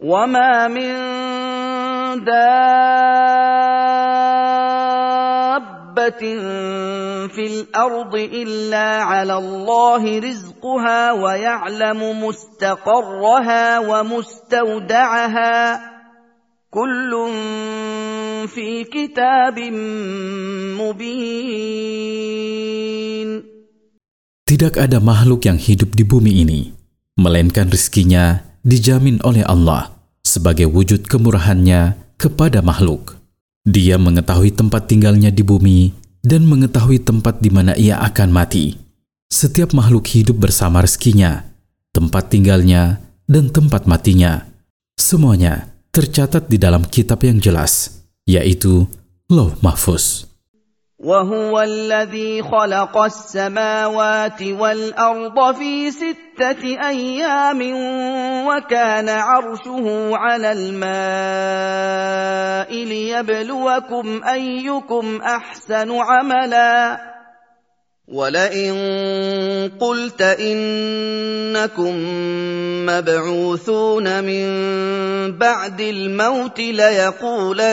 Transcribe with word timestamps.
وما 0.00 0.68
من 0.72 0.96
دابة 2.24 2.40
في 7.28 7.44
الأرض 7.46 8.14
إلا 8.16 8.88
على 9.04 9.36
الله 9.36 10.18
رزقها 10.18 11.12
ويعلم 11.12 12.24
مستقرها 12.24 13.78
ومستودعها 13.78 15.56
كل 16.72 17.12
في 18.48 18.84
كتاب 18.88 19.58
مبين 20.80 22.00
Tidak 24.50 24.74
ada 24.82 24.98
makhluk 24.98 25.46
yang 25.46 25.62
hidup 25.62 25.94
di 25.94 26.02
bumi 26.02 26.42
ini, 26.42 26.74
melainkan 27.14 27.70
rizkinya 27.70 28.49
dijamin 28.62 29.20
oleh 29.24 29.44
Allah 29.44 29.92
sebagai 30.20 30.68
wujud 30.68 31.08
kemurahannya 31.08 31.96
kepada 32.20 32.60
makhluk. 32.60 33.16
Dia 33.64 34.00
mengetahui 34.00 34.52
tempat 34.56 34.88
tinggalnya 34.88 35.28
di 35.28 35.44
bumi 35.44 35.92
dan 36.20 36.44
mengetahui 36.48 37.00
tempat 37.00 37.40
di 37.40 37.50
mana 37.52 37.76
ia 37.76 38.00
akan 38.00 38.28
mati. 38.32 38.76
Setiap 39.30 39.72
makhluk 39.72 40.10
hidup 40.10 40.42
bersama 40.42 40.82
rezekinya, 40.82 41.44
tempat 41.94 42.34
tinggalnya, 42.34 42.98
dan 43.30 43.48
tempat 43.48 43.86
matinya. 43.86 44.42
Semuanya 44.98 45.70
tercatat 45.94 46.50
di 46.50 46.58
dalam 46.58 46.82
kitab 46.86 47.22
yang 47.22 47.38
jelas, 47.38 48.02
yaitu 48.26 48.86
Lauh 49.30 49.54
Mahfuz. 49.62 50.29
وهو 51.00 51.60
الذي 51.60 52.42
خلق 52.42 52.98
السماوات 52.98 54.42
والأرض 54.42 55.54
في 55.54 55.90
ستة 55.90 56.88
أيام 56.88 57.60
وكان 58.46 59.08
عرشه 59.08 60.10
على 60.16 60.52
الماء 60.52 60.84
ليبلوكم 62.84 64.20
أيكم 64.24 65.20
أحسن 65.22 65.90
عملا. 65.92 67.00
ولئن 68.10 68.74
قلت 69.80 70.22
انكم 70.22 71.94
مبعوثون 72.86 74.24
من 74.24 74.48
بعد 75.38 75.80
الموت 75.80 76.60
ليقولن 76.60 77.70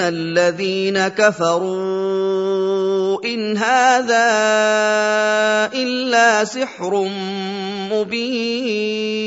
الذين 0.00 1.08
كفروا 1.08 1.97
ان 3.25 3.57
هذا 3.57 4.29
الا 5.73 6.43
سحر 6.43 6.93
مبين 7.91 9.23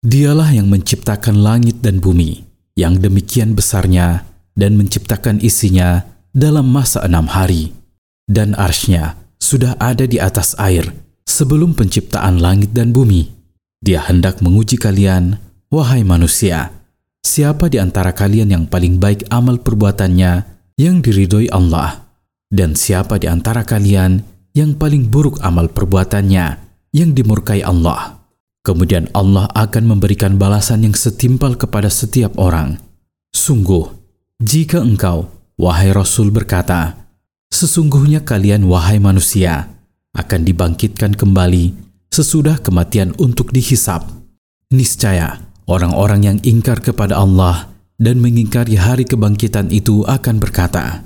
Dialah 0.00 0.56
yang 0.56 0.72
menciptakan 0.72 1.44
langit 1.44 1.84
dan 1.84 2.00
bumi, 2.00 2.42
yang 2.72 2.96
demikian 2.98 3.52
besarnya, 3.52 4.24
dan 4.56 4.74
menciptakan 4.80 5.38
isinya 5.44 6.08
dalam 6.32 6.66
masa 6.66 7.04
enam 7.04 7.28
hari. 7.28 7.76
Dan 8.24 8.56
arsnya 8.56 9.20
sudah 9.36 9.76
ada 9.76 10.08
di 10.08 10.16
atas 10.16 10.56
air 10.56 10.88
sebelum 11.28 11.78
penciptaan 11.78 12.42
langit 12.42 12.74
dan 12.74 12.90
bumi. 12.90 13.28
Dia 13.78 14.02
hendak 14.08 14.42
menguji 14.42 14.80
kalian, 14.80 15.38
wahai 15.70 16.02
manusia, 16.02 16.74
siapa 17.22 17.70
di 17.70 17.78
antara 17.78 18.10
kalian 18.10 18.50
yang 18.50 18.64
paling 18.66 18.98
baik 18.98 19.30
amal 19.30 19.62
perbuatannya 19.62 20.32
yang 20.80 21.04
diridhoi 21.04 21.52
Allah, 21.52 22.03
dan 22.55 22.79
siapa 22.79 23.19
di 23.19 23.27
antara 23.27 23.67
kalian 23.67 24.23
yang 24.55 24.79
paling 24.79 25.11
buruk 25.11 25.43
amal 25.43 25.67
perbuatannya 25.67 26.45
yang 26.95 27.11
dimurkai 27.11 27.59
Allah. 27.59 28.23
Kemudian 28.63 29.11
Allah 29.11 29.51
akan 29.51 29.83
memberikan 29.83 30.39
balasan 30.39 30.87
yang 30.87 30.95
setimpal 30.95 31.59
kepada 31.59 31.91
setiap 31.91 32.39
orang. 32.39 32.79
Sungguh, 33.35 33.91
jika 34.41 34.81
engkau, 34.81 35.27
wahai 35.59 35.91
Rasul 35.91 36.31
berkata, 36.31 36.97
Sesungguhnya 37.51 38.25
kalian, 38.25 38.65
wahai 38.65 38.97
manusia, 38.97 39.69
akan 40.17 40.41
dibangkitkan 40.47 41.13
kembali 41.13 41.75
sesudah 42.09 42.57
kematian 42.63 43.13
untuk 43.21 43.51
dihisap. 43.51 44.07
Niscaya, 44.73 45.45
orang-orang 45.69 46.21
yang 46.25 46.37
ingkar 46.41 46.81
kepada 46.81 47.21
Allah 47.21 47.69
dan 48.01 48.17
mengingkari 48.17 48.79
hari 48.79 49.05
kebangkitan 49.05 49.69
itu 49.69 50.01
akan 50.07 50.41
berkata, 50.41 51.05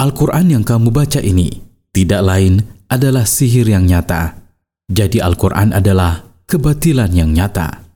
Al-Quran 0.00 0.46
yang 0.48 0.64
kamu 0.64 0.88
baca 0.88 1.20
ini 1.20 1.60
tidak 1.92 2.24
lain 2.24 2.64
adalah 2.88 3.28
sihir 3.28 3.68
yang 3.68 3.84
nyata. 3.84 4.40
Jadi 4.88 5.20
Al-Quran 5.20 5.76
adalah 5.76 6.24
kebatilan 6.48 7.12
yang 7.12 7.30
nyata. 7.36 7.90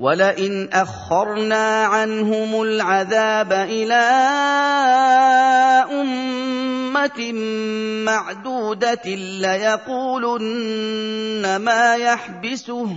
ولئن 0.00 0.72
اخرنا 0.72 1.84
عنهم 1.84 2.62
العذاب 2.62 3.52
الى 3.52 4.04
امه 5.92 7.20
معدوده 8.08 9.06
ليقولن 9.44 10.36
ما 11.56 11.94
يحبسه 11.94 12.96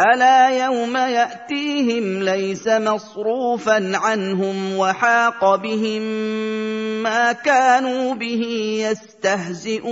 الا 0.00 0.64
يوم 0.64 0.96
ياتيهم 0.96 2.24
ليس 2.24 2.64
مصروفا 2.64 3.78
عنهم 3.96 4.56
وحاق 4.80 5.40
بهم 5.60 6.02
ما 7.04 7.32
كانوا 7.32 8.14
به 8.16 8.42
يستهزئون 8.88 9.90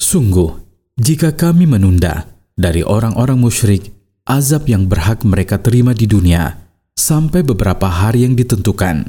Sungguh, 0.00 0.64
jika 0.96 1.36
kami 1.36 1.68
menunda 1.68 2.24
dari 2.56 2.80
orang-orang 2.80 3.36
musyrik 3.36 3.92
azab 4.24 4.64
yang 4.64 4.88
berhak 4.88 5.20
mereka 5.28 5.60
terima 5.60 5.92
di 5.92 6.08
dunia 6.08 6.56
sampai 6.96 7.44
beberapa 7.44 7.92
hari 7.92 8.24
yang 8.24 8.32
ditentukan, 8.32 9.04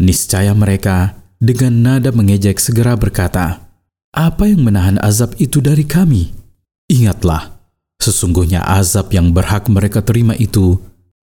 niscaya 0.00 0.56
mereka 0.56 1.20
dengan 1.36 1.84
nada 1.84 2.08
mengejek 2.16 2.56
segera 2.56 2.96
berkata, 2.96 3.60
"Apa 4.16 4.48
yang 4.48 4.64
menahan 4.64 4.96
azab 5.04 5.36
itu 5.36 5.60
dari 5.60 5.84
kami?" 5.84 6.40
Ingatlah, 6.95 7.59
sesungguhnya 7.99 8.63
azab 8.63 9.11
yang 9.11 9.35
berhak 9.35 9.67
mereka 9.67 9.99
terima 9.99 10.31
itu 10.39 10.79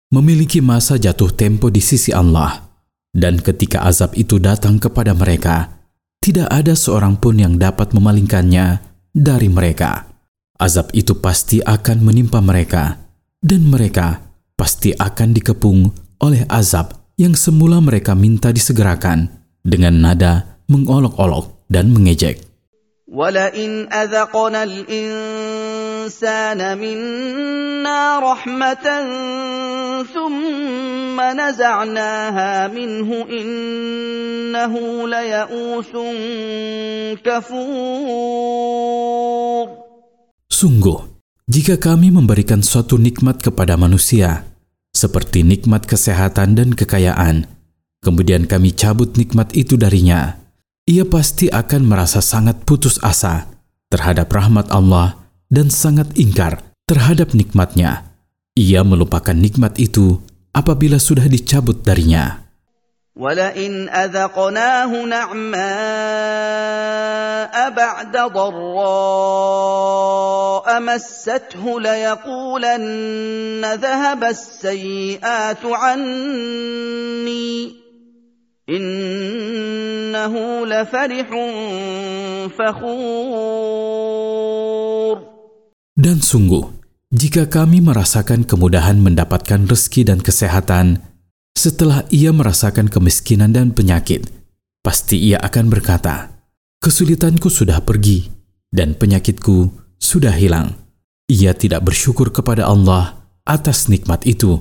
memiliki 0.08 0.64
masa 0.64 0.96
jatuh 0.96 1.28
tempo 1.28 1.68
di 1.68 1.84
sisi 1.84 2.08
Allah, 2.08 2.72
dan 3.12 3.36
ketika 3.36 3.84
azab 3.84 4.16
itu 4.16 4.40
datang 4.40 4.80
kepada 4.80 5.12
mereka, 5.12 5.76
tidak 6.24 6.48
ada 6.48 6.72
seorang 6.72 7.20
pun 7.20 7.36
yang 7.36 7.60
dapat 7.60 7.92
memalingkannya 7.92 8.80
dari 9.12 9.52
mereka. 9.52 10.08
Azab 10.56 10.88
itu 10.96 11.20
pasti 11.20 11.60
akan 11.60 12.00
menimpa 12.00 12.40
mereka, 12.40 12.96
dan 13.44 13.68
mereka 13.68 14.24
pasti 14.56 14.96
akan 14.96 15.36
dikepung 15.36 15.92
oleh 16.24 16.48
azab 16.48 16.96
yang 17.20 17.36
semula 17.36 17.76
mereka 17.84 18.16
minta 18.16 18.56
disegerakan 18.56 19.28
dengan 19.60 20.00
nada 20.00 20.64
mengolok-olok 20.72 21.68
dan 21.68 21.92
mengejek. 21.92 22.47
ولئن 23.07 23.93
اذقنا 23.93 24.63
الانسان 24.63 26.59
منا 26.77 28.19
رحمه 28.19 28.85
ثم 30.13 31.21
نزعناها 31.21 32.67
منه 32.67 33.09
انه 33.29 34.73
ليئوس 35.07 35.91
كفور 37.23 38.73
Sungguh, 40.53 41.19
jika 41.43 41.75
kami 41.75 42.07
memberikan 42.07 42.63
suatu 42.63 42.95
nikmat 42.95 43.43
kepada 43.43 43.75
manusia, 43.75 44.47
seperti 44.95 45.43
nikmat 45.43 45.83
kesehatan 45.83 46.55
dan 46.55 46.71
kekayaan, 46.71 47.51
kemudian 47.99 48.47
kami 48.47 48.71
cabut 48.71 49.19
nikmat 49.19 49.51
itu 49.59 49.75
darinya, 49.75 50.39
ia 50.87 51.07
pasti 51.07 51.47
akan 51.47 51.87
merasa 51.87 52.19
sangat 52.19 52.67
putus 52.67 52.99
asa 52.99 53.47
terhadap 53.87 54.27
rahmat 54.27 54.67
Allah 54.67 55.15
dan 55.47 55.71
sangat 55.71 56.11
ingkar 56.19 56.59
terhadap 56.83 57.31
nikmatnya. 57.31 58.11
Ia 58.53 58.83
melupakan 58.83 59.33
nikmat 59.33 59.79
itu 59.79 60.19
apabila 60.51 60.99
sudah 60.99 61.25
dicabut 61.25 61.81
darinya. 61.87 62.43
ولئن 63.13 63.89
اذقناه 63.93 64.89
نعماء 65.05 65.53
بعد 67.69 68.17
ضراء 68.33 68.73
مسته 70.81 71.81
ليقولن 71.81 73.61
ذهب 73.65 74.23
السيئات 74.23 75.65
عني 75.65 77.43
انه 80.27 80.33
لفرح 80.67 81.29
فخور 82.57 84.03
Dan 85.93 86.19
sungguh, 86.19 86.65
jika 87.13 87.47
kami 87.47 87.79
merasakan 87.79 88.43
kemudahan 88.43 88.97
mendapatkan 88.99 89.63
rezeki 89.69 90.09
dan 90.09 90.19
kesehatan, 90.19 90.99
setelah 91.55 92.03
ia 92.11 92.33
merasakan 92.35 92.89
kemiskinan 92.89 93.53
dan 93.53 93.71
penyakit, 93.71 94.25
pasti 94.81 95.21
ia 95.31 95.37
akan 95.39 95.69
berkata, 95.69 96.33
"Kesulitanku 96.81 97.47
sudah 97.47 97.79
pergi 97.85 98.27
dan 98.73 98.97
penyakitku 98.97 99.69
sudah 100.01 100.33
hilang." 100.33 100.83
ia 101.33 101.55
tidak 101.55 101.87
bersyukur 101.87 102.29
kepada 102.29 102.67
Allah 102.67 103.25
atas 103.47 103.87
nikmat 103.87 104.23
itu. 104.27 104.59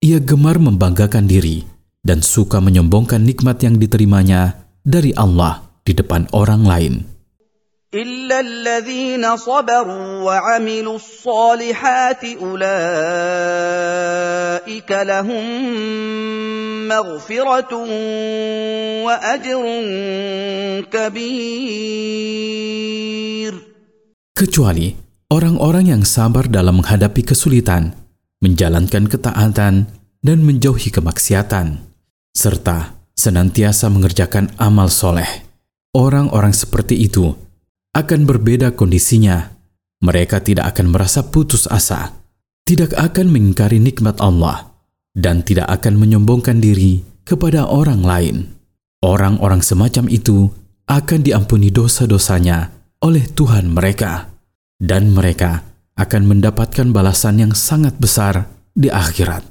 Ia 0.00 0.22
gemar 0.22 0.60
membanggakan 0.60 1.26
diri 1.26 1.66
dan 2.04 2.22
suka 2.22 2.62
menyombongkan 2.62 3.24
nikmat 3.24 3.60
yang 3.64 3.80
diterimanya 3.80 4.69
dari 4.82 5.10
Allah 5.16 5.66
di 5.82 5.92
depan 5.96 6.30
orang 6.32 6.62
lain. 6.66 7.16
إلا 7.96 8.40
الذين 8.40 9.24
صبروا 9.36 10.22
وعملوا 10.26 10.96
الصالحات 10.96 12.24
أولئك 12.42 12.70
لهم 14.90 15.46
مغفرة 16.88 17.72
وأجر 19.06 19.64
كبير 20.92 22.06
Kecuali 24.36 24.92
orang-orang 25.32 25.96
yang 25.96 26.04
sabar 26.04 26.44
dalam 26.44 26.84
menghadapi 26.84 27.24
kesulitan, 27.24 27.96
menjalankan 28.44 29.08
ketaatan, 29.08 29.88
dan 30.20 30.38
menjauhi 30.44 30.92
kemaksiatan, 30.92 31.80
serta 32.36 32.92
senantiasa 33.21 33.85
mengerjakan 33.93 34.49
amal 34.57 34.89
soleh. 34.89 35.45
Orang-orang 35.93 36.57
seperti 36.57 36.97
itu 36.97 37.37
akan 37.93 38.25
berbeda 38.25 38.73
kondisinya. 38.73 39.53
Mereka 40.01 40.41
tidak 40.41 40.73
akan 40.73 40.89
merasa 40.89 41.29
putus 41.29 41.69
asa, 41.69 42.17
tidak 42.65 42.97
akan 42.97 43.29
mengingkari 43.29 43.77
nikmat 43.77 44.17
Allah, 44.17 44.73
dan 45.13 45.45
tidak 45.45 45.69
akan 45.69 46.01
menyombongkan 46.01 46.57
diri 46.57 47.05
kepada 47.21 47.69
orang 47.69 48.01
lain. 48.01 48.57
Orang-orang 49.05 49.61
semacam 49.61 50.09
itu 50.09 50.49
akan 50.89 51.21
diampuni 51.21 51.69
dosa-dosanya 51.69 52.73
oleh 53.05 53.29
Tuhan 53.29 53.69
mereka, 53.69 54.33
dan 54.81 55.13
mereka 55.13 55.61
akan 55.93 56.25
mendapatkan 56.25 56.89
balasan 56.89 57.37
yang 57.37 57.53
sangat 57.53 57.93
besar 58.01 58.49
di 58.73 58.89
akhirat. 58.89 59.50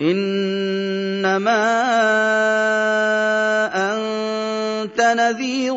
انما 0.00 1.64
انت 3.68 4.96
نذير 4.96 5.76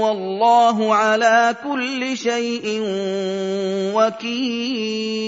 والله 0.00 0.94
على 0.94 1.56
كل 1.60 2.16
شيء 2.16 2.80
وكيل 3.92 5.22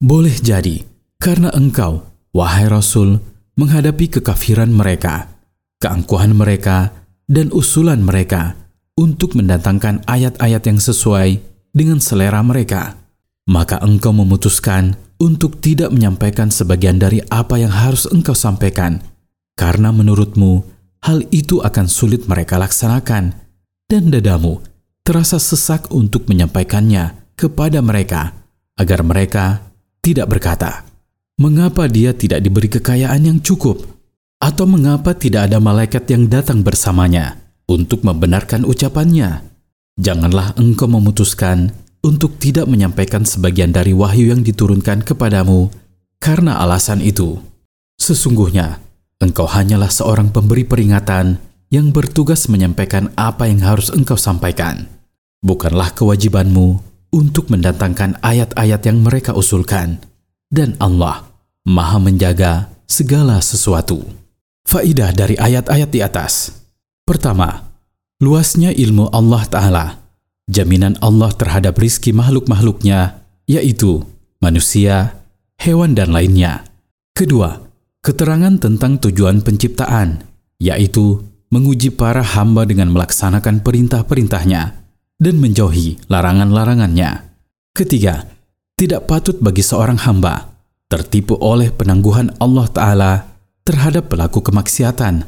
Boleh 0.00 0.32
jadi, 0.40 0.80
karena 1.20 1.52
engkau, 1.52 2.08
wahai 2.32 2.72
Rasul, 2.72 3.20
menghadapi 3.60 4.08
kekafiran 4.08 4.72
mereka, 4.72 5.28
keangkuhan 5.76 6.32
mereka, 6.32 6.96
dan 7.28 7.52
usulan 7.52 8.00
mereka 8.00 8.56
untuk 8.96 9.36
mendatangkan 9.36 10.08
ayat-ayat 10.08 10.62
yang 10.64 10.80
sesuai 10.80 11.44
dengan 11.76 12.00
selera 12.00 12.40
mereka, 12.40 12.96
maka 13.44 13.76
engkau 13.84 14.16
memutuskan 14.16 14.96
untuk 15.21 15.63
tidak 15.63 15.91
menyampaikan 15.95 16.51
sebagian 16.51 16.99
dari 16.99 17.23
apa 17.31 17.55
yang 17.59 17.71
harus 17.71 18.07
engkau 18.09 18.35
sampaikan, 18.35 18.99
karena 19.55 19.91
menurutmu 19.95 20.67
hal 21.05 21.23
itu 21.31 21.63
akan 21.63 21.87
sulit 21.87 22.27
mereka 22.27 22.59
laksanakan, 22.59 23.35
dan 23.87 24.03
dadamu 24.11 24.59
terasa 25.05 25.37
sesak 25.37 25.93
untuk 25.93 26.25
menyampaikannya 26.25 27.35
kepada 27.37 27.79
mereka, 27.79 28.33
agar 28.75 29.05
mereka 29.05 29.61
tidak 30.01 30.27
berkata, 30.33 30.83
"Mengapa 31.37 31.85
dia 31.85 32.11
tidak 32.11 32.41
diberi 32.41 32.67
kekayaan 32.67 33.21
yang 33.23 33.39
cukup?" 33.39 33.85
atau 34.41 34.65
"Mengapa 34.67 35.15
tidak 35.15 35.47
ada 35.47 35.61
malaikat 35.61 36.09
yang 36.11 36.27
datang 36.27 36.65
bersamanya 36.65 37.39
untuk 37.69 38.03
membenarkan 38.03 38.65
ucapannya?" 38.65 39.45
Janganlah 39.95 40.59
engkau 40.59 40.91
memutuskan 40.91 41.71
untuk 42.05 42.37
tidak 42.37 42.69
menyampaikan 42.69 43.25
sebagian 43.25 43.73
dari 43.73 43.97
wahyu 43.97 44.29
yang 44.29 44.45
diturunkan 44.45 45.01
kepadamu 45.01 45.73
karena 46.21 46.61
alasan 46.61 47.01
itu. 47.01 47.41
Sesungguhnya, 47.97 48.77
engkau 49.17 49.49
hanyalah 49.49 49.89
seorang 49.89 50.29
pemberi 50.29 50.61
peringatan 50.61 51.41
yang 51.73 51.89
bertugas 51.89 52.45
menyampaikan 52.45 53.09
apa 53.17 53.49
yang 53.49 53.65
harus 53.65 53.89
engkau 53.89 54.15
sampaikan. 54.15 54.85
Bukanlah 55.41 55.97
kewajibanmu 55.97 56.77
untuk 57.09 57.49
mendatangkan 57.49 58.21
ayat-ayat 58.21 58.81
yang 58.85 59.01
mereka 59.01 59.33
usulkan, 59.33 59.97
dan 60.53 60.77
Allah 60.77 61.25
Maha 61.65 61.97
Menjaga 61.97 62.69
segala 62.85 63.41
sesuatu. 63.41 64.05
Faidah 64.65 65.13
dari 65.13 65.37
ayat-ayat 65.37 65.89
di 65.89 66.01
atas: 66.01 66.53
pertama, 67.05 67.69
luasnya 68.21 68.73
ilmu 68.73 69.09
Allah 69.13 69.43
Ta'ala, 69.45 69.85
jaminan 70.45 70.97
Allah 71.01 71.33
terhadap 71.33 71.77
rizki 71.77 72.13
makhluk-makhluknya, 72.13 73.21
yaitu 73.49 74.05
manusia, 74.41 75.17
hewan, 75.57 75.97
dan 75.97 76.13
lainnya. 76.13 76.65
Kedua, 77.17 77.61
keterangan 78.05 78.57
tentang 78.61 79.01
tujuan 79.01 79.41
penciptaan, 79.41 80.25
yaitu 80.61 81.25
menguji 81.49 81.93
para 81.93 82.21
hamba 82.21 82.65
dengan 82.65 82.91
melaksanakan 82.93 83.61
perintah-perintahnya 83.61 84.63
dan 85.17 85.35
menjauhi 85.39 86.01
larangan-larangannya. 86.11 87.31
Ketiga, 87.75 88.27
tidak 88.75 89.07
patut 89.07 89.39
bagi 89.39 89.63
seorang 89.63 89.99
hamba 90.03 90.51
tertipu 90.85 91.39
oleh 91.41 91.73
penangguhan 91.73 92.35
Allah 92.37 92.67
Ta'ala 92.69 93.13
terhadap 93.65 94.11
pelaku 94.11 94.43
kemaksiatan, 94.45 95.25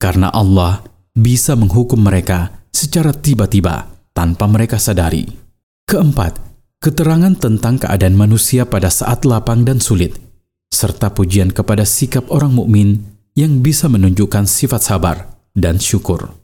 karena 0.00 0.32
Allah 0.32 0.80
bisa 1.12 1.54
menghukum 1.54 2.00
mereka 2.00 2.64
secara 2.72 3.12
tiba-tiba 3.12 3.93
tanpa 4.14 4.46
mereka 4.46 4.78
sadari. 4.78 5.26
Keempat, 5.84 6.38
keterangan 6.80 7.34
tentang 7.36 7.76
keadaan 7.82 8.16
manusia 8.16 8.64
pada 8.64 8.88
saat 8.88 9.26
lapang 9.26 9.66
dan 9.66 9.82
sulit, 9.82 10.16
serta 10.72 11.12
pujian 11.12 11.50
kepada 11.50 11.82
sikap 11.84 12.30
orang 12.32 12.54
mukmin 12.54 13.04
yang 13.34 13.60
bisa 13.60 13.90
menunjukkan 13.90 14.46
sifat 14.46 14.80
sabar 14.80 15.16
dan 15.52 15.82
syukur. 15.82 16.43